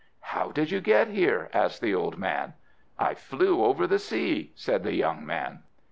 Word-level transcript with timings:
"How 0.33 0.49
did 0.51 0.71
you 0.71 0.81
get 0.81 1.09
here?" 1.09 1.47
asked 1.53 1.79
the 1.79 1.93
old 1.93 2.17
man. 2.17 2.55
"I 2.97 3.13
flew 3.13 3.63
over 3.63 3.85
the 3.85 3.99
sea," 3.99 4.51
said 4.55 4.81
the 4.81 4.95
young 4.95 5.23
man. 5.23 5.59